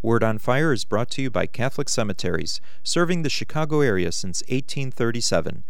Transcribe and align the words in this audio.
Word 0.00 0.22
on 0.22 0.38
Fire 0.38 0.72
is 0.72 0.84
brought 0.84 1.10
to 1.10 1.22
you 1.22 1.28
by 1.28 1.46
Catholic 1.46 1.88
Cemeteries, 1.88 2.60
serving 2.84 3.22
the 3.22 3.28
Chicago 3.28 3.80
area 3.80 4.12
since 4.12 4.42
1837. 4.42 5.64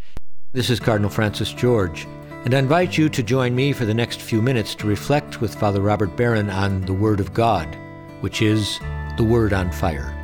This 0.52 0.68
is 0.68 0.78
Cardinal 0.78 1.08
Francis 1.08 1.50
George, 1.50 2.06
and 2.44 2.52
I 2.52 2.58
invite 2.58 2.98
you 2.98 3.08
to 3.08 3.22
join 3.22 3.54
me 3.54 3.72
for 3.72 3.86
the 3.86 3.94
next 3.94 4.20
few 4.20 4.42
minutes 4.42 4.74
to 4.76 4.86
reflect 4.86 5.40
with 5.40 5.54
Father 5.54 5.80
Robert 5.80 6.14
Barron 6.14 6.50
on 6.50 6.82
the 6.82 6.92
Word 6.92 7.20
of 7.20 7.32
God, 7.32 7.74
which 8.20 8.42
is 8.42 8.78
the 9.16 9.24
Word 9.24 9.54
on 9.54 9.72
Fire. 9.72 10.14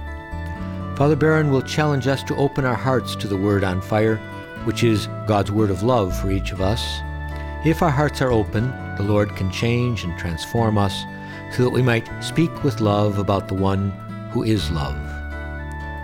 Father 0.98 1.16
Barron 1.16 1.50
will 1.50 1.62
challenge 1.62 2.06
us 2.06 2.22
to 2.24 2.36
open 2.36 2.66
our 2.66 2.74
hearts 2.76 3.16
to 3.16 3.26
the 3.26 3.38
Word 3.38 3.64
on 3.64 3.80
Fire, 3.80 4.16
which 4.64 4.84
is 4.84 5.06
God's 5.26 5.50
Word 5.50 5.70
of 5.70 5.82
love 5.82 6.14
for 6.20 6.30
each 6.30 6.52
of 6.52 6.60
us. 6.60 7.00
If 7.64 7.82
our 7.82 7.90
hearts 7.90 8.20
are 8.20 8.30
open, 8.30 8.70
the 8.96 9.02
Lord 9.02 9.34
can 9.36 9.50
change 9.50 10.04
and 10.04 10.18
transform 10.18 10.76
us 10.76 11.04
so 11.50 11.62
that 11.62 11.70
we 11.70 11.80
might 11.80 12.06
speak 12.22 12.62
with 12.62 12.80
love 12.80 13.18
about 13.18 13.48
the 13.48 13.54
one 13.54 13.90
who 14.32 14.42
is 14.42 14.70
love. 14.70 14.94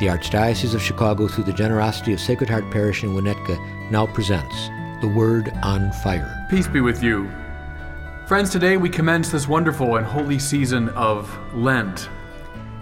The 0.01 0.07
Archdiocese 0.07 0.75
of 0.75 0.81
Chicago, 0.81 1.29
through 1.29 1.45
the 1.45 1.53
generosity 1.53 2.15
of 2.15 2.21
Sacred 2.21 2.49
Heart 2.49 2.71
Parish 2.71 3.05
in 3.05 3.11
Winnetka, 3.11 3.59
now 3.91 4.07
presents 4.07 4.69
The 5.03 5.13
Word 5.15 5.53
on 5.63 5.93
Fire. 6.03 6.47
Peace 6.49 6.67
be 6.67 6.81
with 6.81 7.03
you. 7.03 7.31
Friends, 8.27 8.49
today 8.49 8.79
we 8.79 8.89
commence 8.89 9.31
this 9.31 9.47
wonderful 9.47 9.97
and 9.97 10.07
holy 10.07 10.39
season 10.39 10.89
of 10.91 11.31
Lent. 11.55 12.09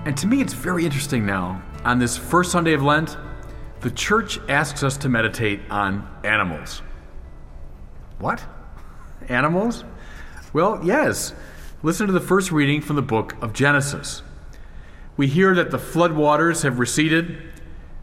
And 0.04 0.16
to 0.18 0.28
me, 0.28 0.40
it's 0.40 0.52
very 0.52 0.84
interesting 0.84 1.26
now 1.26 1.60
on 1.84 1.98
this 1.98 2.16
first 2.16 2.52
Sunday 2.52 2.74
of 2.74 2.82
Lent, 2.82 3.16
the 3.80 3.90
church 3.90 4.38
asks 4.48 4.84
us 4.84 4.96
to 4.98 5.08
meditate 5.08 5.60
on 5.68 6.08
animals. 6.22 6.82
What? 8.18 8.44
Animals? 9.28 9.84
Well, 10.52 10.80
yes. 10.82 11.34
Listen 11.82 12.06
to 12.06 12.12
the 12.12 12.20
first 12.20 12.50
reading 12.50 12.80
from 12.80 12.96
the 12.96 13.02
book 13.02 13.36
of 13.42 13.52
Genesis. 13.52 14.22
We 15.16 15.26
hear 15.26 15.54
that 15.54 15.70
the 15.70 15.78
flood 15.78 16.12
waters 16.12 16.62
have 16.62 16.78
receded, 16.78 17.38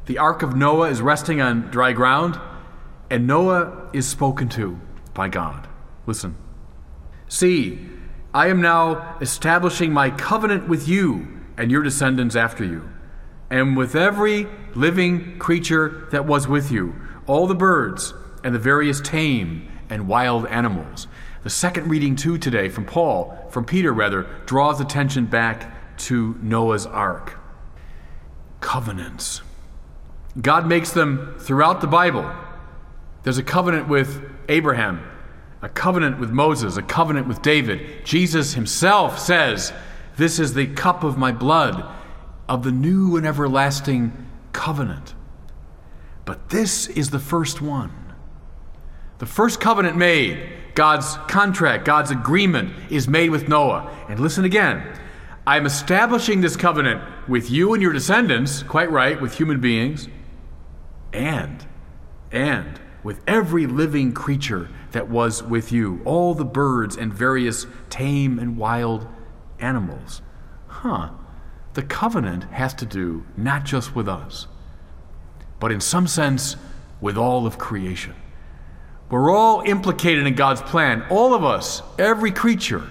the 0.06 0.18
ark 0.18 0.44
of 0.44 0.56
Noah 0.56 0.90
is 0.90 1.02
resting 1.02 1.42
on 1.42 1.72
dry 1.72 1.92
ground, 1.94 2.40
and 3.10 3.26
Noah 3.26 3.90
is 3.94 4.08
spoken 4.08 4.50
to 4.50 4.80
by 5.14 5.30
God. 5.30 5.68
Listen. 6.06 6.36
See, 7.28 7.90
I 8.34 8.48
am 8.48 8.62
now 8.62 9.18
establishing 9.20 9.92
my 9.92 10.10
covenant 10.10 10.68
with 10.68 10.88
you 10.88 11.28
and 11.58 11.72
your 11.72 11.82
descendants 11.82 12.36
after 12.36 12.64
you 12.64 12.90
and 13.50 13.78
with 13.78 13.96
every 13.96 14.48
living 14.74 15.38
creature 15.40 16.08
that 16.12 16.26
was 16.26 16.48
with 16.48 16.72
you, 16.72 16.96
all 17.28 17.48
the 17.48 17.56
birds 17.56 18.14
and 18.44 18.54
the 18.54 18.60
various 18.60 19.00
tame 19.02 19.72
and 19.90 20.08
wild 20.08 20.46
animals. 20.48 21.08
The 21.44 21.50
second 21.50 21.90
reading, 21.90 22.16
too, 22.16 22.38
today 22.38 22.70
from 22.70 22.86
Paul, 22.86 23.38
from 23.50 23.66
Peter 23.66 23.94
rather, 23.94 24.24
draws 24.46 24.82
attention 24.82 25.26
back 25.26 25.98
to 26.00 26.38
Noah's 26.42 26.86
ark. 26.86 27.38
Covenants. 28.62 29.42
God 30.42 30.68
makes 30.68 30.92
them 30.92 31.36
throughout 31.40 31.82
the 31.82 31.88
Bible. 31.88 32.30
There's 33.24 33.38
a 33.38 33.44
covenant 33.44 33.88
with 33.88 34.24
Abraham, 34.50 35.02
a 35.62 35.70
covenant 35.70 36.20
with 36.20 36.30
Moses, 36.30 36.78
a 36.78 36.82
covenant 36.82 37.28
with 37.28 37.42
David. 37.42 38.06
Jesus 38.06 38.54
himself 38.54 39.20
says, 39.20 39.72
This 40.18 40.40
is 40.40 40.54
the 40.54 40.68
cup 40.68 41.04
of 41.04 41.18
my 41.18 41.32
blood 41.32 41.92
of 42.48 42.64
the 42.64 42.72
new 42.72 43.18
and 43.18 43.26
everlasting 43.26 44.28
covenant. 44.52 45.14
But 46.26 46.50
this 46.50 46.88
is 46.88 47.12
the 47.12 47.20
first 47.20 47.62
one. 47.62 48.05
The 49.26 49.32
first 49.32 49.60
covenant 49.60 49.98
made, 49.98 50.52
God's 50.76 51.18
contract, 51.28 51.84
God's 51.84 52.12
agreement, 52.12 52.76
is 52.92 53.08
made 53.08 53.32
with 53.32 53.50
Noah. 53.50 53.92
And 54.08 54.20
listen 54.20 54.46
again. 54.46 54.86
I'm 55.48 55.66
establishing 55.66 56.42
this 56.42 56.56
covenant 56.56 57.02
with 57.28 57.50
you 57.50 57.74
and 57.74 57.82
your 57.82 57.92
descendants, 57.92 58.62
quite 58.62 58.92
right, 58.92 59.20
with 59.20 59.34
human 59.34 59.60
beings, 59.60 60.10
and, 61.12 61.66
and 62.32 62.80
with 63.04 63.20
every 63.26 63.66
living 63.66 64.14
creature 64.14 64.70
that 64.92 65.10
was 65.10 65.42
with 65.42 65.72
you, 65.72 66.04
all 66.06 66.36
the 66.36 66.46
birds 66.46 66.96
and 66.96 67.12
various 67.12 67.66
tame 67.90 68.38
and 68.38 68.60
wild 68.60 69.08
animals. 69.60 70.22
Huh 70.68 71.10
the 71.74 71.82
covenant 71.82 72.44
has 72.52 72.76
to 72.76 72.86
do 72.86 73.26
not 73.36 73.64
just 73.64 73.96
with 73.96 74.08
us, 74.08 74.46
but 75.60 75.72
in 75.72 75.82
some 75.82 76.06
sense 76.06 76.58
with 77.02 77.18
all 77.18 77.48
of 77.48 77.58
creation. 77.58 78.14
We're 79.10 79.32
all 79.32 79.62
implicated 79.62 80.26
in 80.26 80.36
God's 80.36 80.62
plan, 80.62 81.06
all 81.10 81.34
of 81.34 81.44
us, 81.44 81.82
every 82.00 82.32
creature. 82.32 82.90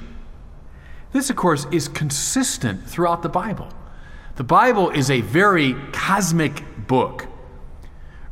This, 1.12 1.30
of 1.30 1.36
course, 1.36 1.66
is 1.70 1.88
consistent 1.88 2.88
throughout 2.88 3.22
the 3.22 3.28
Bible. 3.28 3.68
The 4.36 4.44
Bible 4.44 4.90
is 4.90 5.10
a 5.10 5.20
very 5.20 5.74
cosmic 5.92 6.62
book. 6.86 7.26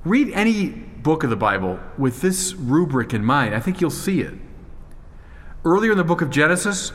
Read 0.04 0.30
any 0.32 0.68
book 0.68 1.24
of 1.24 1.30
the 1.30 1.36
Bible 1.36 1.78
with 1.98 2.20
this 2.20 2.54
rubric 2.54 3.14
in 3.14 3.24
mind. 3.24 3.54
I 3.54 3.60
think 3.60 3.80
you'll 3.80 3.90
see 3.90 4.20
it. 4.20 4.34
Earlier 5.64 5.92
in 5.92 5.98
the 5.98 6.04
book 6.04 6.22
of 6.22 6.30
Genesis, 6.30 6.92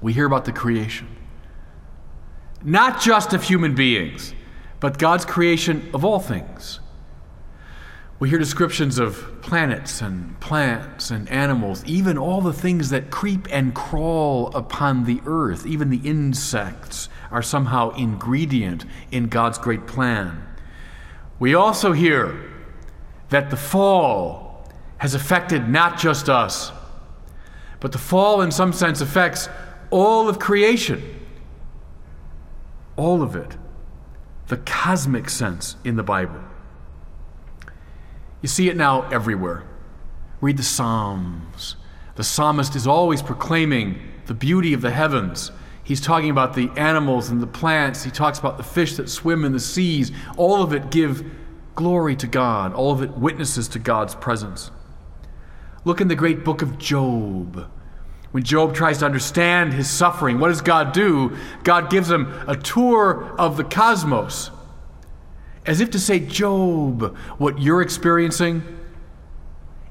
we 0.00 0.12
hear 0.12 0.26
about 0.26 0.44
the 0.44 0.52
creation 0.52 1.08
not 2.64 3.00
just 3.00 3.34
of 3.34 3.42
human 3.42 3.74
beings, 3.74 4.34
but 4.80 4.98
God's 4.98 5.24
creation 5.24 5.88
of 5.92 6.04
all 6.04 6.18
things. 6.18 6.80
We 8.24 8.30
hear 8.30 8.38
descriptions 8.38 8.98
of 8.98 9.42
planets 9.42 10.00
and 10.00 10.40
plants 10.40 11.10
and 11.10 11.28
animals, 11.28 11.84
even 11.84 12.16
all 12.16 12.40
the 12.40 12.54
things 12.54 12.88
that 12.88 13.10
creep 13.10 13.46
and 13.50 13.74
crawl 13.74 14.46
upon 14.56 15.04
the 15.04 15.20
earth, 15.26 15.66
even 15.66 15.90
the 15.90 16.00
insects 16.08 17.10
are 17.30 17.42
somehow 17.42 17.90
ingredient 17.90 18.86
in 19.10 19.26
God's 19.28 19.58
great 19.58 19.86
plan. 19.86 20.42
We 21.38 21.54
also 21.54 21.92
hear 21.92 22.50
that 23.28 23.50
the 23.50 23.58
fall 23.58 24.70
has 24.96 25.12
affected 25.14 25.68
not 25.68 25.98
just 25.98 26.30
us, 26.30 26.72
but 27.78 27.92
the 27.92 27.98
fall, 27.98 28.40
in 28.40 28.50
some 28.50 28.72
sense, 28.72 29.02
affects 29.02 29.50
all 29.90 30.30
of 30.30 30.38
creation 30.38 31.26
all 32.96 33.20
of 33.20 33.36
it, 33.36 33.58
the 34.46 34.56
cosmic 34.56 35.28
sense 35.28 35.76
in 35.84 35.96
the 35.96 36.02
Bible. 36.02 36.40
You 38.44 38.48
see 38.48 38.68
it 38.68 38.76
now 38.76 39.08
everywhere. 39.08 39.64
Read 40.42 40.58
the 40.58 40.62
Psalms. 40.62 41.76
The 42.16 42.22
psalmist 42.22 42.76
is 42.76 42.86
always 42.86 43.22
proclaiming 43.22 43.98
the 44.26 44.34
beauty 44.34 44.74
of 44.74 44.82
the 44.82 44.90
heavens. 44.90 45.50
He's 45.82 46.02
talking 46.02 46.28
about 46.28 46.52
the 46.52 46.68
animals 46.76 47.30
and 47.30 47.40
the 47.40 47.46
plants. 47.46 48.04
He 48.04 48.10
talks 48.10 48.38
about 48.38 48.58
the 48.58 48.62
fish 48.62 48.96
that 48.96 49.08
swim 49.08 49.46
in 49.46 49.52
the 49.52 49.60
seas. 49.60 50.12
All 50.36 50.62
of 50.62 50.74
it 50.74 50.90
give 50.90 51.24
glory 51.74 52.16
to 52.16 52.26
God. 52.26 52.74
All 52.74 52.92
of 52.92 53.00
it 53.00 53.12
witnesses 53.12 53.66
to 53.68 53.78
God's 53.78 54.14
presence. 54.14 54.70
Look 55.86 56.02
in 56.02 56.08
the 56.08 56.14
great 56.14 56.44
book 56.44 56.60
of 56.60 56.76
Job. 56.76 57.70
When 58.32 58.42
Job 58.42 58.74
tries 58.74 58.98
to 58.98 59.06
understand 59.06 59.72
his 59.72 59.88
suffering, 59.88 60.38
what 60.38 60.48
does 60.48 60.60
God 60.60 60.92
do? 60.92 61.34
God 61.62 61.88
gives 61.88 62.10
him 62.10 62.30
a 62.46 62.56
tour 62.56 63.34
of 63.38 63.56
the 63.56 63.64
cosmos. 63.64 64.50
As 65.66 65.80
if 65.80 65.90
to 65.90 65.98
say, 65.98 66.20
Job, 66.20 67.16
what 67.38 67.60
you're 67.60 67.80
experiencing 67.80 68.62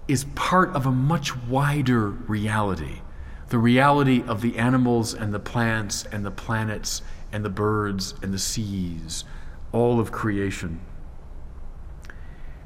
is 0.08 0.26
part 0.36 0.70
of 0.76 0.86
a 0.86 0.92
much 0.92 1.36
wider 1.36 2.10
reality 2.10 3.00
the 3.50 3.60
reality 3.60 4.24
of 4.26 4.42
the 4.42 4.58
animals 4.58 5.14
and 5.14 5.32
the 5.32 5.40
plants 5.40 6.06
and 6.12 6.26
the 6.26 6.32
planets 6.32 7.04
and 7.32 7.46
the 7.46 7.50
birds 7.50 8.16
and 8.24 8.34
the 8.34 8.40
seas, 8.40 9.26
all 9.72 10.00
of 10.00 10.12
creation. 10.12 10.80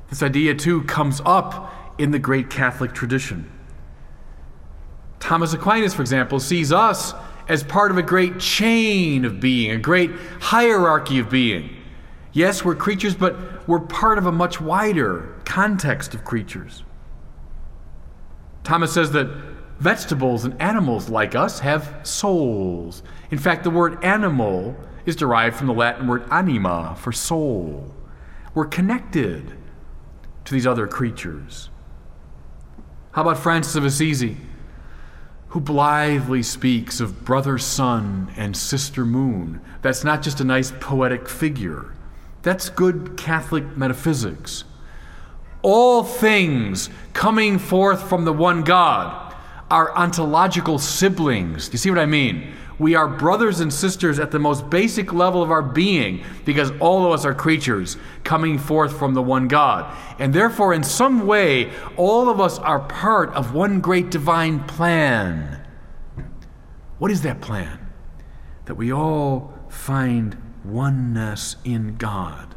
This 0.09 0.24
idea, 0.24 0.56
too, 0.56 0.84
comes 0.84 1.22
up 1.25 1.74
in 1.97 2.12
the 2.12 2.19
great 2.19 2.50
Catholic 2.50 2.94
tradition. 2.94 3.51
Thomas 5.19 5.51
Aquinas, 5.51 5.94
for 5.94 6.03
example, 6.03 6.39
sees 6.39 6.72
us 6.72 7.13
as 7.50 7.63
part 7.63 7.91
of 7.91 7.97
a 7.97 8.01
great 8.01 8.39
chain 8.39 9.25
of 9.25 9.41
being, 9.41 9.72
a 9.72 9.78
great 9.78 10.12
hierarchy 10.39 11.19
of 11.19 11.30
being. 11.30 11.76
Yes, 12.33 12.63
we're 12.63 12.75
creatures, 12.75 13.15
but 13.15 13.68
we're 13.68 13.79
part 13.79 14.18
of 14.18 14.25
a 14.25 14.31
much 14.31 14.62
wider 14.62 15.35
context 15.45 16.13
of 16.13 16.24
creatures. 16.24 16.83
Thomas 18.63 18.94
says 18.94 19.12
that 19.12 19.27
vegetables 19.79 20.45
and 20.45 20.59
animals 20.62 21.09
like 21.09 21.35
us 21.35 21.59
have 21.59 22.00
souls. 22.03 23.03
In 23.31 23.38
fact, 23.38 23.63
the 23.63 23.69
word 23.69 24.03
animal 24.03 24.75
is 25.06 25.15
derived 25.15 25.56
from 25.56 25.68
the 25.68 25.74
Latin 25.74 26.07
word 26.07 26.27
anima 26.31 26.95
for 27.00 27.12
soul. 27.12 27.94
We're 28.53 28.65
connected 28.65 29.53
to 30.45 30.53
these 30.53 30.68
other 30.68 30.88
creatures. 30.88 31.69
How 33.12 33.21
about 33.21 33.38
Francis 33.38 33.75
of 33.75 33.85
Assisi? 33.85 34.38
who 35.50 35.62
blithely 35.62 36.44
speaks 36.44 37.00
of 37.00 37.23
brother 37.23 37.57
sun 37.57 38.31
and 38.35 38.56
sister 38.56 39.06
moon. 39.06 39.62
That's 39.81 40.03
not 40.03 40.21
just 40.21 40.41
a 40.41 40.44
nice 40.44 40.71
poetic 40.80 41.30
figure, 41.30 41.94
that's 42.47 42.69
good 42.69 43.17
Catholic 43.17 43.75
metaphysics. 43.75 44.63
All 45.61 46.01
things 46.01 46.89
coming 47.11 47.59
forth 47.59 48.07
from 48.07 48.23
the 48.23 48.31
one 48.31 48.63
God 48.63 49.35
are 49.69 49.94
ontological 49.97 50.79
siblings. 50.79 51.67
Do 51.67 51.73
you 51.73 51.77
see 51.77 51.89
what 51.89 51.99
I 51.99 52.05
mean? 52.05 52.53
We 52.79 52.95
are 52.95 53.07
brothers 53.07 53.59
and 53.59 53.73
sisters 53.73 54.17
at 54.17 54.31
the 54.31 54.39
most 54.39 54.69
basic 54.69 55.11
level 55.11 55.44
of 55.44 55.51
our 55.51 55.61
being 55.61 56.23
because 56.45 56.71
all 56.79 57.05
of 57.05 57.11
us 57.11 57.25
are 57.25 57.33
creatures 57.33 57.97
coming 58.23 58.57
forth 58.57 58.97
from 58.97 59.13
the 59.13 59.21
one 59.21 59.49
God. 59.49 59.94
And 60.17 60.33
therefore, 60.33 60.73
in 60.73 60.83
some 60.83 61.27
way, 61.27 61.71
all 61.97 62.29
of 62.29 62.39
us 62.39 62.59
are 62.59 62.79
part 62.79 63.33
of 63.33 63.53
one 63.53 63.81
great 63.81 64.09
divine 64.09 64.63
plan. 64.63 65.65
What 66.97 67.11
is 67.11 67.23
that 67.23 67.41
plan? 67.41 67.79
That 68.65 68.75
we 68.75 68.94
all 68.94 69.53
find 69.67 70.46
oneness 70.72 71.56
in 71.64 71.98
God, 71.98 72.56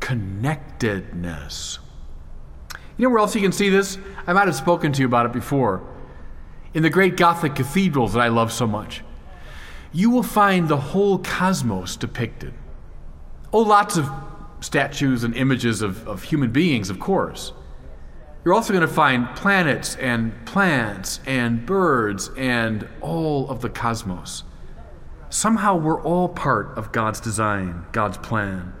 connectedness. 0.00 1.78
You 2.96 3.04
know 3.04 3.10
where 3.10 3.20
else 3.20 3.34
you 3.34 3.40
can 3.40 3.52
see 3.52 3.68
this? 3.68 3.98
I 4.26 4.32
might 4.32 4.46
have 4.46 4.56
spoken 4.56 4.92
to 4.92 5.00
you 5.00 5.06
about 5.06 5.26
it 5.26 5.32
before. 5.32 5.82
In 6.74 6.82
the 6.82 6.90
great 6.90 7.16
Gothic 7.16 7.54
cathedrals 7.54 8.14
that 8.14 8.20
I 8.20 8.28
love 8.28 8.52
so 8.52 8.66
much, 8.66 9.02
you 9.92 10.10
will 10.10 10.22
find 10.22 10.68
the 10.68 10.76
whole 10.76 11.18
cosmos 11.18 11.96
depicted. 11.96 12.54
Oh, 13.52 13.60
lots 13.60 13.96
of 13.96 14.10
statues 14.60 15.24
and 15.24 15.34
images 15.36 15.82
of, 15.82 16.06
of 16.08 16.22
human 16.22 16.50
beings, 16.50 16.88
of 16.88 16.98
course. 16.98 17.52
You're 18.44 18.54
also 18.54 18.72
going 18.72 18.86
to 18.86 18.92
find 18.92 19.28
planets 19.36 19.96
and 19.96 20.32
plants 20.46 21.20
and 21.26 21.64
birds 21.64 22.30
and 22.36 22.88
all 23.00 23.48
of 23.50 23.60
the 23.60 23.68
cosmos. 23.68 24.44
Somehow 25.32 25.76
we're 25.76 26.02
all 26.02 26.28
part 26.28 26.76
of 26.76 26.92
God's 26.92 27.18
design, 27.18 27.86
God's 27.92 28.18
plan. 28.18 28.74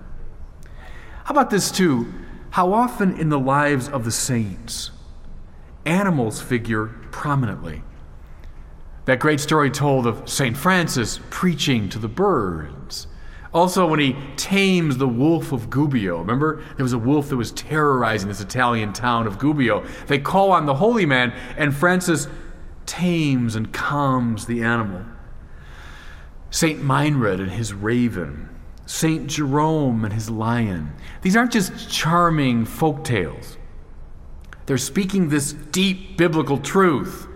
How 1.24 1.32
about 1.32 1.48
this, 1.48 1.70
too? 1.70 2.12
How 2.50 2.74
often 2.74 3.18
in 3.18 3.30
the 3.30 3.38
lives 3.38 3.88
of 3.88 4.04
the 4.04 4.10
saints, 4.10 4.90
animals 5.86 6.42
figure 6.42 6.88
prominently. 7.10 7.82
That 9.06 9.18
great 9.18 9.40
story 9.40 9.70
told 9.70 10.06
of 10.06 10.28
St. 10.28 10.54
Francis 10.54 11.20
preaching 11.30 11.88
to 11.88 11.98
the 11.98 12.06
birds. 12.06 13.06
Also, 13.54 13.86
when 13.86 14.00
he 14.00 14.18
tames 14.36 14.98
the 14.98 15.08
wolf 15.08 15.52
of 15.52 15.70
Gubbio, 15.70 16.18
remember? 16.18 16.62
There 16.76 16.84
was 16.84 16.92
a 16.92 16.98
wolf 16.98 17.30
that 17.30 17.36
was 17.38 17.52
terrorizing 17.52 18.28
this 18.28 18.42
Italian 18.42 18.92
town 18.92 19.26
of 19.26 19.38
Gubbio. 19.38 19.86
They 20.06 20.18
call 20.18 20.52
on 20.52 20.66
the 20.66 20.74
holy 20.74 21.06
man, 21.06 21.32
and 21.56 21.74
Francis 21.74 22.28
tames 22.84 23.54
and 23.56 23.72
calms 23.72 24.44
the 24.44 24.62
animal. 24.62 25.06
St. 26.52 26.82
Meinrad 26.82 27.40
and 27.40 27.50
his 27.50 27.72
raven, 27.72 28.50
St. 28.84 29.26
Jerome 29.26 30.04
and 30.04 30.12
his 30.12 30.28
lion. 30.28 30.92
These 31.22 31.34
aren't 31.34 31.50
just 31.50 31.90
charming 31.90 32.66
folk 32.66 33.04
tales. 33.04 33.56
They're 34.66 34.76
speaking 34.76 35.30
this 35.30 35.54
deep 35.54 36.18
biblical 36.18 36.58
truth 36.58 37.26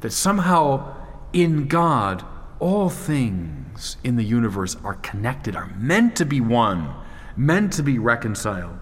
that 0.00 0.12
somehow 0.12 0.94
in 1.32 1.66
God, 1.66 2.24
all 2.60 2.88
things 2.88 3.96
in 4.04 4.14
the 4.14 4.22
universe 4.22 4.76
are 4.84 4.94
connected, 4.94 5.56
are 5.56 5.74
meant 5.76 6.14
to 6.16 6.24
be 6.24 6.40
one, 6.40 6.94
meant 7.36 7.72
to 7.72 7.82
be 7.82 7.98
reconciled. 7.98 8.78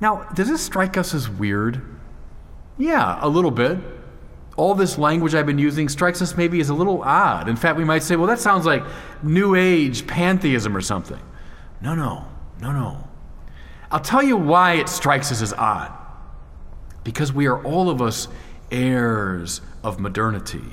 Now, 0.00 0.28
does 0.32 0.48
this 0.48 0.62
strike 0.62 0.96
us 0.96 1.12
as 1.12 1.28
weird? 1.28 1.82
Yeah, 2.78 3.18
a 3.20 3.28
little 3.28 3.50
bit 3.50 3.97
all 4.58 4.74
this 4.74 4.98
language 4.98 5.34
I've 5.34 5.46
been 5.46 5.58
using 5.58 5.88
strikes 5.88 6.20
us 6.20 6.36
maybe 6.36 6.60
as 6.60 6.68
a 6.68 6.74
little 6.74 7.02
odd. 7.02 7.48
In 7.48 7.56
fact, 7.56 7.78
we 7.78 7.84
might 7.84 8.02
say, 8.02 8.16
well, 8.16 8.26
that 8.26 8.40
sounds 8.40 8.66
like 8.66 8.82
New 9.22 9.54
Age 9.54 10.06
pantheism 10.06 10.76
or 10.76 10.80
something. 10.80 11.20
No, 11.80 11.94
no, 11.94 12.26
no, 12.60 12.72
no. 12.72 13.08
I'll 13.90 14.00
tell 14.00 14.22
you 14.22 14.36
why 14.36 14.74
it 14.74 14.88
strikes 14.88 15.30
us 15.32 15.40
as 15.40 15.52
odd. 15.52 15.92
Because 17.04 17.32
we 17.32 17.46
are 17.46 17.62
all 17.64 17.88
of 17.88 18.02
us 18.02 18.28
heirs 18.70 19.60
of 19.82 20.00
modernity. 20.00 20.64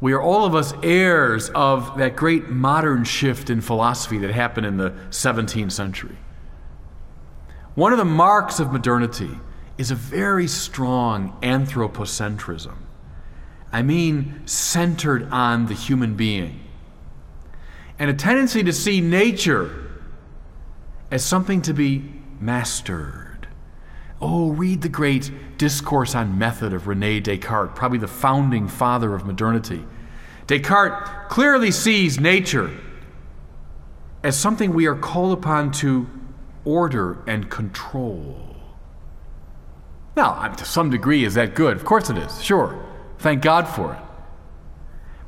We 0.00 0.12
are 0.12 0.22
all 0.22 0.46
of 0.46 0.54
us 0.54 0.72
heirs 0.84 1.50
of 1.56 1.98
that 1.98 2.14
great 2.14 2.48
modern 2.48 3.02
shift 3.02 3.50
in 3.50 3.60
philosophy 3.60 4.18
that 4.18 4.30
happened 4.30 4.64
in 4.64 4.76
the 4.76 4.90
17th 5.10 5.72
century. 5.72 6.16
One 7.74 7.92
of 7.92 7.98
the 7.98 8.04
marks 8.04 8.60
of 8.60 8.72
modernity 8.72 9.30
is 9.78 9.92
a 9.92 9.94
very 9.94 10.48
strong 10.48 11.36
anthropocentrism. 11.40 12.74
I 13.72 13.82
mean, 13.82 14.42
centered 14.44 15.28
on 15.30 15.66
the 15.66 15.74
human 15.74 16.14
being. 16.14 16.60
And 17.98 18.10
a 18.10 18.14
tendency 18.14 18.62
to 18.64 18.72
see 18.72 19.00
nature 19.00 19.90
as 21.10 21.24
something 21.24 21.62
to 21.62 21.72
be 21.72 22.12
mastered. 22.40 23.48
Oh, 24.20 24.50
read 24.50 24.82
the 24.82 24.88
great 24.88 25.30
Discourse 25.58 26.14
on 26.14 26.38
Method 26.38 26.72
of 26.72 26.88
Rene 26.88 27.20
Descartes, 27.20 27.74
probably 27.74 27.98
the 27.98 28.08
founding 28.08 28.68
father 28.68 29.14
of 29.14 29.24
modernity. 29.24 29.84
Descartes 30.46 31.08
clearly 31.28 31.70
sees 31.70 32.18
nature 32.18 32.70
as 34.24 34.36
something 34.36 34.72
we 34.72 34.86
are 34.86 34.96
called 34.96 35.36
upon 35.38 35.70
to 35.70 36.08
order 36.64 37.18
and 37.26 37.48
control. 37.50 38.47
Now, 40.18 40.48
to 40.48 40.64
some 40.64 40.90
degree, 40.90 41.24
is 41.24 41.34
that 41.34 41.54
good? 41.54 41.76
Of 41.76 41.84
course 41.84 42.10
it 42.10 42.18
is, 42.18 42.42
sure. 42.42 42.76
Thank 43.20 43.40
God 43.40 43.68
for 43.68 43.94
it. 43.94 44.00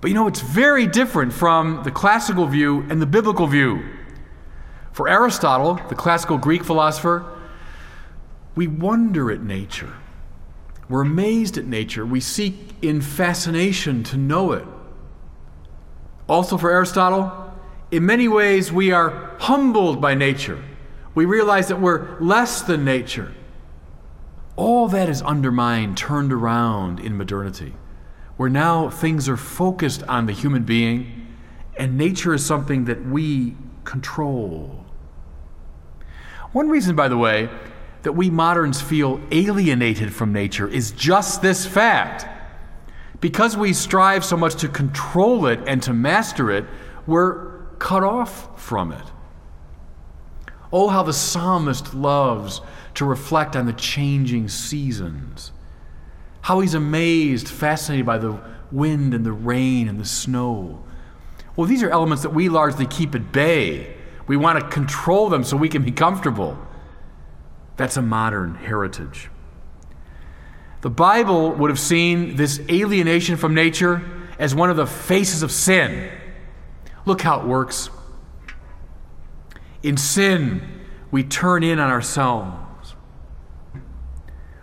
But 0.00 0.08
you 0.08 0.14
know, 0.14 0.26
it's 0.26 0.40
very 0.40 0.88
different 0.88 1.32
from 1.32 1.84
the 1.84 1.92
classical 1.92 2.44
view 2.48 2.84
and 2.90 3.00
the 3.00 3.06
biblical 3.06 3.46
view. 3.46 3.84
For 4.90 5.08
Aristotle, 5.08 5.78
the 5.88 5.94
classical 5.94 6.38
Greek 6.38 6.64
philosopher, 6.64 7.24
we 8.56 8.66
wonder 8.66 9.30
at 9.30 9.40
nature. 9.40 9.94
We're 10.88 11.02
amazed 11.02 11.56
at 11.56 11.66
nature. 11.66 12.04
We 12.04 12.18
seek 12.18 12.74
in 12.82 13.00
fascination 13.00 14.02
to 14.02 14.16
know 14.16 14.50
it. 14.50 14.66
Also, 16.28 16.58
for 16.58 16.68
Aristotle, 16.68 17.54
in 17.92 18.04
many 18.04 18.26
ways, 18.26 18.72
we 18.72 18.90
are 18.90 19.36
humbled 19.38 20.00
by 20.00 20.14
nature. 20.14 20.60
We 21.14 21.26
realize 21.26 21.68
that 21.68 21.80
we're 21.80 22.18
less 22.18 22.62
than 22.62 22.84
nature. 22.84 23.32
All 24.60 24.88
that 24.88 25.08
is 25.08 25.22
undermined, 25.22 25.96
turned 25.96 26.34
around 26.34 27.00
in 27.00 27.16
modernity, 27.16 27.72
where 28.36 28.50
now 28.50 28.90
things 28.90 29.26
are 29.26 29.38
focused 29.38 30.02
on 30.02 30.26
the 30.26 30.34
human 30.34 30.64
being 30.64 31.28
and 31.78 31.96
nature 31.96 32.34
is 32.34 32.44
something 32.44 32.84
that 32.84 33.02
we 33.06 33.56
control. 33.84 34.84
One 36.52 36.68
reason, 36.68 36.94
by 36.94 37.08
the 37.08 37.16
way, 37.16 37.48
that 38.02 38.12
we 38.12 38.28
moderns 38.28 38.82
feel 38.82 39.18
alienated 39.30 40.12
from 40.12 40.30
nature 40.30 40.68
is 40.68 40.90
just 40.92 41.40
this 41.40 41.64
fact. 41.64 42.26
Because 43.18 43.56
we 43.56 43.72
strive 43.72 44.26
so 44.26 44.36
much 44.36 44.56
to 44.56 44.68
control 44.68 45.46
it 45.46 45.60
and 45.66 45.82
to 45.84 45.94
master 45.94 46.50
it, 46.50 46.66
we're 47.06 47.64
cut 47.78 48.02
off 48.02 48.60
from 48.60 48.92
it. 48.92 49.04
Oh, 50.72 50.88
how 50.88 51.02
the 51.02 51.12
psalmist 51.12 51.94
loves 51.94 52.60
to 52.94 53.04
reflect 53.04 53.56
on 53.56 53.66
the 53.66 53.72
changing 53.72 54.48
seasons. 54.48 55.52
How 56.42 56.60
he's 56.60 56.74
amazed, 56.74 57.48
fascinated 57.48 58.06
by 58.06 58.18
the 58.18 58.40
wind 58.72 59.14
and 59.14 59.26
the 59.26 59.32
rain 59.32 59.88
and 59.88 59.98
the 59.98 60.04
snow. 60.04 60.82
Well, 61.56 61.66
these 61.66 61.82
are 61.82 61.90
elements 61.90 62.22
that 62.22 62.30
we 62.30 62.48
largely 62.48 62.86
keep 62.86 63.14
at 63.14 63.32
bay. 63.32 63.96
We 64.26 64.36
want 64.36 64.60
to 64.60 64.66
control 64.68 65.28
them 65.28 65.44
so 65.44 65.56
we 65.56 65.68
can 65.68 65.82
be 65.82 65.90
comfortable. 65.90 66.56
That's 67.76 67.96
a 67.96 68.02
modern 68.02 68.54
heritage. 68.54 69.28
The 70.82 70.90
Bible 70.90 71.52
would 71.52 71.70
have 71.70 71.80
seen 71.80 72.36
this 72.36 72.60
alienation 72.70 73.36
from 73.36 73.54
nature 73.54 74.02
as 74.38 74.54
one 74.54 74.70
of 74.70 74.76
the 74.76 74.86
faces 74.86 75.42
of 75.42 75.50
sin. 75.50 76.10
Look 77.04 77.20
how 77.20 77.40
it 77.40 77.46
works. 77.46 77.90
In 79.82 79.96
sin, 79.96 80.62
we 81.10 81.22
turn 81.24 81.62
in 81.62 81.78
on 81.78 81.90
ourselves 81.90 82.94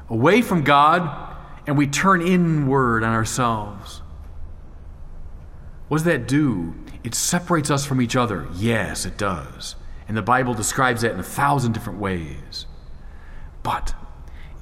away 0.10 0.42
from 0.42 0.64
God 0.64 1.36
and 1.66 1.78
we 1.78 1.88
turn 1.88 2.22
inward 2.22 3.04
on 3.04 3.14
ourselves. 3.14 4.02
What 5.88 5.98
does 5.98 6.06
that 6.06 6.28
do? 6.28 6.76
It 7.04 7.14
separates 7.16 7.70
us 7.70 7.86
from 7.86 8.02
each 8.02 8.16
other. 8.16 8.48
Yes, 8.56 9.06
it 9.06 9.18
does. 9.18 9.76
And 10.08 10.16
the 10.16 10.22
Bible 10.22 10.54
describes 10.54 11.02
that 11.02 11.14
in 11.14 11.20
a 11.20 11.24
thousand 11.24 11.74
different 11.74 12.00
ways. 12.00 12.66
But 13.64 13.94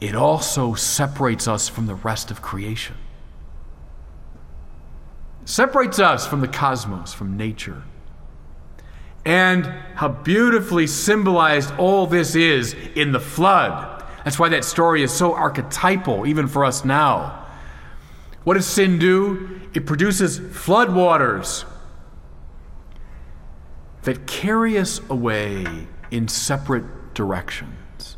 it 0.01 0.15
also 0.15 0.74
separates 0.74 1.47
us 1.47 1.67
from 1.67 1.85
the 1.85 1.95
rest 1.95 2.31
of 2.31 2.41
creation. 2.41 2.95
Separates 5.45 6.00
us 6.00 6.25
from 6.25 6.41
the 6.41 6.47
cosmos, 6.47 7.13
from 7.13 7.38
nature. 7.38 7.83
And 9.25 9.65
how 9.96 10.10
beautifully 10.10 10.88
symbolized 10.88 11.74
all 11.77 12.05
this 12.05 12.36
is 12.36 12.75
in 12.96 13.12
the 13.12 13.20
flood. 13.20 14.03
That's 14.24 14.38
why 14.38 14.50
that 14.50 14.63
story 14.63 15.03
is 15.03 15.12
so 15.12 15.34
archetypal, 15.34 16.27
even 16.27 16.48
for 16.48 16.63
us 16.63 16.86
now. 16.86 17.46
What 18.44 18.53
does 18.53 18.67
sin 18.67 19.00
do? 19.00 19.62
It 19.74 19.86
produces 19.86 20.39
floodwaters 20.39 21.65
that 24.03 24.27
carry 24.27 24.77
us 24.77 25.01
away 25.10 25.88
in 26.12 26.27
separate 26.27 27.13
directions. 27.15 28.17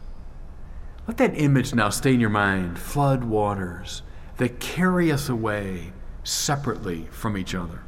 Let 1.07 1.17
that 1.17 1.39
image 1.39 1.73
now 1.73 1.89
stay 1.89 2.13
in 2.13 2.19
your 2.19 2.29
mind 2.29 2.77
flood 2.77 3.23
waters 3.23 4.01
that 4.35 4.59
carry 4.59 5.11
us 5.11 5.29
away 5.29 5.93
separately 6.23 7.07
from 7.11 7.37
each 7.37 7.55
other. 7.55 7.83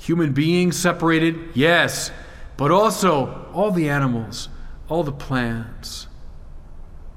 Human 0.00 0.32
beings 0.32 0.78
separated, 0.78 1.50
yes, 1.54 2.10
but 2.56 2.70
also 2.70 3.50
all 3.52 3.70
the 3.70 3.90
animals, 3.90 4.48
all 4.88 5.04
the 5.04 5.12
plants, 5.12 6.08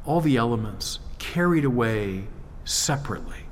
all 0.06 0.20
the 0.20 0.36
elements 0.36 1.00
carried 1.18 1.64
away 1.64 2.28
separately. 2.66 3.46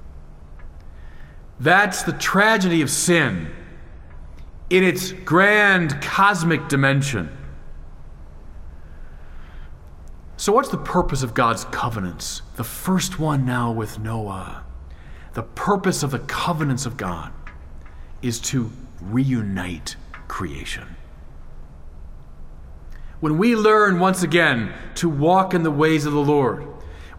That's 1.61 2.03
the 2.03 2.11
tragedy 2.11 2.81
of 2.81 2.89
sin 2.89 3.49
in 4.69 4.83
its 4.83 5.13
grand 5.13 6.01
cosmic 6.01 6.67
dimension. 6.67 7.29
So, 10.35 10.51
what's 10.51 10.69
the 10.69 10.77
purpose 10.77 11.23
of 11.23 11.33
God's 11.33 11.63
covenants? 11.65 12.41
The 12.57 12.63
first 12.65 13.17
one 13.17 13.45
now 13.45 13.71
with 13.71 13.97
Noah. 13.97 14.65
The 15.33 15.43
purpose 15.43 16.03
of 16.03 16.11
the 16.11 16.19
covenants 16.19 16.85
of 16.85 16.97
God 16.97 17.31
is 18.21 18.39
to 18.39 18.71
reunite 19.01 19.95
creation. 20.27 20.95
When 23.19 23.37
we 23.37 23.55
learn 23.55 23.99
once 23.99 24.23
again 24.23 24.73
to 24.95 25.07
walk 25.09 25.53
in 25.53 25.63
the 25.63 25.71
ways 25.71 26.05
of 26.05 26.13
the 26.13 26.19
Lord, 26.19 26.63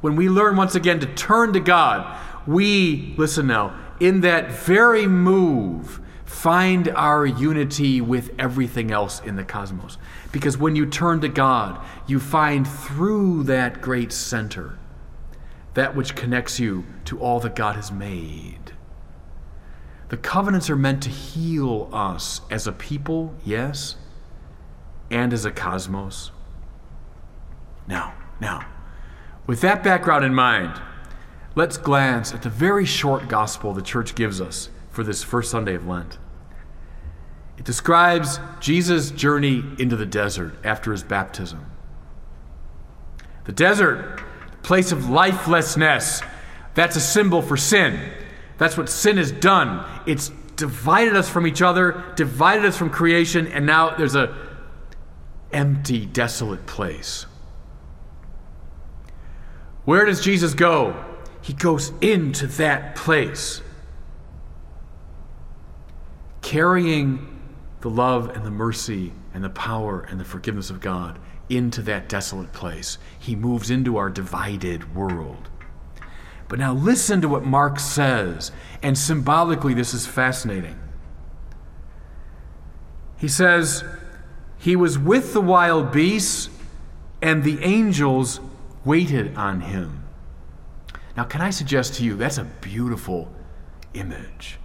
when 0.00 0.16
we 0.16 0.28
learn 0.28 0.56
once 0.56 0.74
again 0.74 0.98
to 1.00 1.06
turn 1.06 1.52
to 1.52 1.60
God, 1.60 2.18
we, 2.46 3.14
listen 3.16 3.46
now, 3.46 3.78
in 4.00 4.20
that 4.22 4.50
very 4.50 5.06
move, 5.06 6.00
find 6.24 6.88
our 6.88 7.24
unity 7.24 8.00
with 8.00 8.34
everything 8.36 8.90
else 8.90 9.20
in 9.20 9.36
the 9.36 9.44
cosmos. 9.44 9.96
Because 10.32 10.58
when 10.58 10.74
you 10.74 10.86
turn 10.86 11.20
to 11.20 11.28
God, 11.28 11.80
you 12.08 12.18
find 12.18 12.66
through 12.66 13.44
that 13.44 13.80
great 13.80 14.12
center 14.12 14.78
that 15.74 15.94
which 15.94 16.16
connects 16.16 16.58
you 16.58 16.84
to 17.04 17.20
all 17.20 17.38
that 17.40 17.54
God 17.54 17.76
has 17.76 17.92
made. 17.92 18.71
The 20.12 20.18
covenants 20.18 20.68
are 20.68 20.76
meant 20.76 21.02
to 21.04 21.08
heal 21.08 21.88
us 21.90 22.42
as 22.50 22.66
a 22.66 22.72
people, 22.72 23.34
yes, 23.46 23.96
and 25.10 25.32
as 25.32 25.46
a 25.46 25.50
cosmos. 25.50 26.32
Now, 27.88 28.12
now, 28.38 28.66
with 29.46 29.62
that 29.62 29.82
background 29.82 30.26
in 30.26 30.34
mind, 30.34 30.78
let's 31.54 31.78
glance 31.78 32.34
at 32.34 32.42
the 32.42 32.50
very 32.50 32.84
short 32.84 33.26
gospel 33.26 33.72
the 33.72 33.80
church 33.80 34.14
gives 34.14 34.38
us 34.38 34.68
for 34.90 35.02
this 35.02 35.22
first 35.22 35.50
Sunday 35.50 35.74
of 35.74 35.86
Lent. 35.86 36.18
It 37.56 37.64
describes 37.64 38.38
Jesus' 38.60 39.12
journey 39.12 39.64
into 39.78 39.96
the 39.96 40.04
desert 40.04 40.52
after 40.62 40.92
his 40.92 41.02
baptism. 41.02 41.64
The 43.44 43.52
desert, 43.52 44.22
the 44.50 44.58
place 44.58 44.92
of 44.92 45.08
lifelessness, 45.08 46.20
that's 46.74 46.96
a 46.96 47.00
symbol 47.00 47.40
for 47.40 47.56
sin. 47.56 48.12
That's 48.62 48.76
what 48.76 48.88
sin 48.88 49.16
has 49.16 49.32
done. 49.32 49.84
It's 50.06 50.28
divided 50.54 51.16
us 51.16 51.28
from 51.28 51.48
each 51.48 51.62
other, 51.62 52.04
divided 52.14 52.64
us 52.64 52.76
from 52.76 52.90
creation, 52.90 53.48
and 53.48 53.66
now 53.66 53.96
there's 53.96 54.14
a 54.14 54.32
empty, 55.52 56.06
desolate 56.06 56.64
place. 56.64 57.26
Where 59.84 60.04
does 60.04 60.20
Jesus 60.20 60.54
go? 60.54 61.04
He 61.40 61.54
goes 61.54 61.92
into 62.00 62.46
that 62.46 62.94
place, 62.94 63.62
carrying 66.40 67.40
the 67.80 67.90
love 67.90 68.28
and 68.28 68.44
the 68.44 68.52
mercy 68.52 69.12
and 69.34 69.42
the 69.42 69.50
power 69.50 70.02
and 70.02 70.20
the 70.20 70.24
forgiveness 70.24 70.70
of 70.70 70.80
God 70.80 71.18
into 71.48 71.82
that 71.82 72.08
desolate 72.08 72.52
place. 72.52 72.98
He 73.18 73.34
moves 73.34 73.72
into 73.72 73.96
our 73.96 74.08
divided 74.08 74.94
world. 74.94 75.48
But 76.52 76.58
now 76.58 76.74
listen 76.74 77.22
to 77.22 77.30
what 77.30 77.46
Mark 77.46 77.80
says, 77.80 78.52
and 78.82 78.98
symbolically, 78.98 79.72
this 79.72 79.94
is 79.94 80.06
fascinating. 80.06 80.78
He 83.16 83.26
says, 83.26 83.82
He 84.58 84.76
was 84.76 84.98
with 84.98 85.32
the 85.32 85.40
wild 85.40 85.92
beasts, 85.92 86.50
and 87.22 87.42
the 87.42 87.58
angels 87.64 88.38
waited 88.84 89.34
on 89.34 89.62
him. 89.62 90.04
Now, 91.16 91.24
can 91.24 91.40
I 91.40 91.48
suggest 91.48 91.94
to 91.94 92.04
you 92.04 92.16
that's 92.16 92.36
a 92.36 92.44
beautiful 92.44 93.32
image? 93.94 94.58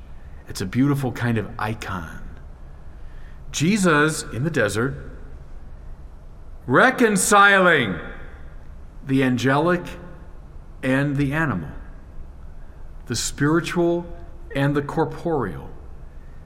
It's 0.49 0.59
a 0.59 0.65
beautiful 0.65 1.13
kind 1.13 1.37
of 1.37 1.49
icon. 1.57 2.21
Jesus 3.53 4.23
in 4.33 4.43
the 4.43 4.51
desert, 4.51 5.09
reconciling 6.65 7.97
the 9.05 9.23
angelic 9.23 9.87
and 10.83 11.15
the 11.15 11.33
animal, 11.33 11.69
the 13.07 13.15
spiritual 13.15 14.05
and 14.55 14.75
the 14.75 14.81
corporeal. 14.81 15.69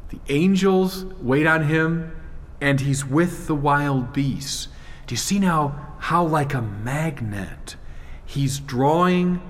The 0.09 0.19
angels 0.27 1.05
wait 1.21 1.47
on 1.47 1.65
him, 1.65 2.15
and 2.59 2.79
he's 2.79 3.05
with 3.05 3.47
the 3.47 3.55
wild 3.55 4.13
beasts. 4.13 4.67
Do 5.07 5.13
you 5.13 5.17
see 5.17 5.39
now 5.39 5.95
how, 5.99 6.25
like 6.25 6.53
a 6.53 6.61
magnet, 6.61 7.75
he's 8.25 8.59
drawing 8.59 9.41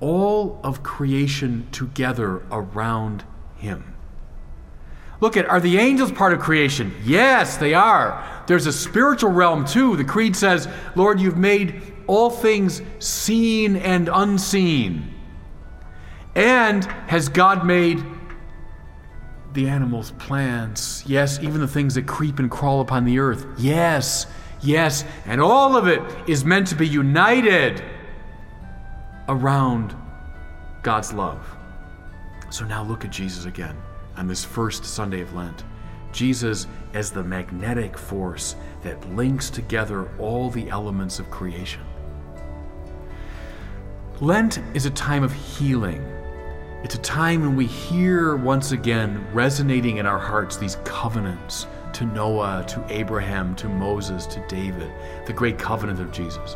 all 0.00 0.60
of 0.64 0.82
creation 0.82 1.68
together 1.70 2.42
around 2.50 3.24
him. 3.56 3.94
Look 5.20 5.36
at, 5.36 5.46
are 5.46 5.60
the 5.60 5.78
angels 5.78 6.10
part 6.10 6.32
of 6.32 6.40
creation? 6.40 6.92
Yes, 7.04 7.56
they 7.56 7.74
are. 7.74 8.42
There's 8.48 8.66
a 8.66 8.72
spiritual 8.72 9.30
realm 9.30 9.64
too. 9.64 9.96
The 9.96 10.04
Creed 10.04 10.34
says, 10.34 10.66
Lord, 10.96 11.20
you've 11.20 11.36
made 11.36 11.91
all 12.06 12.30
things 12.30 12.82
seen 12.98 13.76
and 13.76 14.08
unseen. 14.12 15.14
And 16.34 16.84
has 16.84 17.28
God 17.28 17.66
made 17.66 18.02
the 19.52 19.68
animals, 19.68 20.12
plants, 20.12 21.04
yes, 21.06 21.38
even 21.40 21.60
the 21.60 21.68
things 21.68 21.94
that 21.94 22.06
creep 22.06 22.38
and 22.38 22.50
crawl 22.50 22.80
upon 22.80 23.04
the 23.04 23.18
earth? 23.18 23.46
Yes. 23.58 24.26
Yes, 24.62 25.04
and 25.26 25.40
all 25.40 25.76
of 25.76 25.88
it 25.88 26.00
is 26.28 26.44
meant 26.44 26.68
to 26.68 26.76
be 26.76 26.86
united 26.86 27.82
around 29.28 29.96
God's 30.82 31.12
love. 31.12 31.44
So 32.50 32.64
now 32.64 32.84
look 32.84 33.04
at 33.04 33.10
Jesus 33.10 33.44
again 33.44 33.76
on 34.16 34.28
this 34.28 34.44
first 34.44 34.84
Sunday 34.84 35.20
of 35.20 35.34
Lent. 35.34 35.64
Jesus 36.12 36.66
as 36.94 37.10
the 37.10 37.24
magnetic 37.24 37.98
force 37.98 38.54
that 38.82 39.14
links 39.14 39.50
together 39.50 40.08
all 40.18 40.50
the 40.50 40.68
elements 40.68 41.18
of 41.18 41.30
creation. 41.30 41.82
Lent 44.22 44.60
is 44.72 44.86
a 44.86 44.90
time 44.90 45.24
of 45.24 45.32
healing. 45.32 46.00
It's 46.84 46.94
a 46.94 47.00
time 47.00 47.40
when 47.40 47.56
we 47.56 47.66
hear 47.66 48.36
once 48.36 48.70
again 48.70 49.26
resonating 49.32 49.96
in 49.96 50.06
our 50.06 50.20
hearts 50.20 50.56
these 50.56 50.76
covenants 50.84 51.66
to 51.94 52.06
Noah, 52.06 52.64
to 52.68 52.86
Abraham, 52.88 53.56
to 53.56 53.68
Moses, 53.68 54.26
to 54.26 54.46
David, 54.46 54.92
the 55.26 55.32
great 55.32 55.58
covenant 55.58 55.98
of 55.98 56.12
Jesus. 56.12 56.54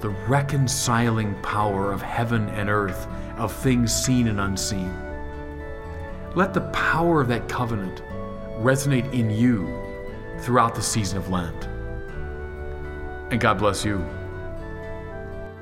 The 0.00 0.08
reconciling 0.26 1.34
power 1.42 1.92
of 1.92 2.00
heaven 2.00 2.48
and 2.48 2.70
earth, 2.70 3.06
of 3.36 3.52
things 3.52 3.94
seen 3.94 4.26
and 4.26 4.40
unseen. 4.40 4.96
Let 6.34 6.54
the 6.54 6.70
power 6.72 7.20
of 7.20 7.28
that 7.28 7.50
covenant 7.50 8.02
resonate 8.60 9.12
in 9.12 9.28
you 9.28 9.68
throughout 10.38 10.74
the 10.74 10.80
season 10.80 11.18
of 11.18 11.28
Lent. 11.28 11.66
And 13.30 13.38
God 13.38 13.58
bless 13.58 13.84
you. 13.84 14.02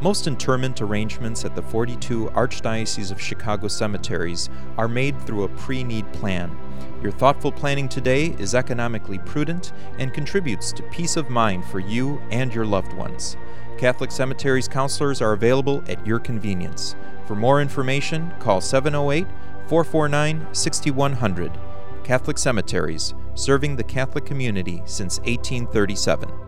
Most 0.00 0.28
interment 0.28 0.80
arrangements 0.80 1.44
at 1.44 1.56
the 1.56 1.62
42 1.62 2.26
Archdiocese 2.26 3.10
of 3.10 3.20
Chicago 3.20 3.66
cemeteries 3.66 4.48
are 4.76 4.86
made 4.86 5.20
through 5.22 5.42
a 5.42 5.48
pre 5.48 5.82
need 5.82 6.10
plan. 6.12 6.56
Your 7.02 7.10
thoughtful 7.10 7.50
planning 7.50 7.88
today 7.88 8.36
is 8.38 8.54
economically 8.54 9.18
prudent 9.18 9.72
and 9.98 10.14
contributes 10.14 10.70
to 10.72 10.84
peace 10.84 11.16
of 11.16 11.30
mind 11.30 11.64
for 11.64 11.80
you 11.80 12.22
and 12.30 12.54
your 12.54 12.64
loved 12.64 12.92
ones. 12.92 13.36
Catholic 13.76 14.12
Cemeteries 14.12 14.68
counselors 14.68 15.20
are 15.20 15.32
available 15.32 15.82
at 15.88 16.04
your 16.06 16.20
convenience. 16.20 16.94
For 17.26 17.34
more 17.34 17.60
information, 17.60 18.32
call 18.38 18.60
708 18.60 19.26
449 19.66 20.54
6100. 20.54 21.58
Catholic 22.04 22.38
Cemeteries, 22.38 23.14
serving 23.34 23.74
the 23.74 23.84
Catholic 23.84 24.24
community 24.24 24.80
since 24.86 25.18
1837. 25.20 26.47